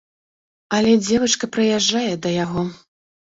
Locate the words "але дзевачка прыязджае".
0.77-2.13